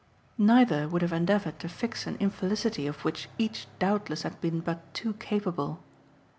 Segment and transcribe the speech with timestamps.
[0.39, 4.91] Neither would have endeavoured to fix an infelicity of which each doubtless had been but
[4.95, 5.83] too capable.